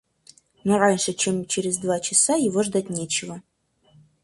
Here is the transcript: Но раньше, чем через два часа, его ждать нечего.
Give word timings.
Но 0.63 0.79
раньше, 0.79 1.13
чем 1.13 1.45
через 1.45 1.77
два 1.77 1.99
часа, 1.99 2.33
его 2.33 2.63
ждать 2.63 2.89
нечего. 2.89 3.43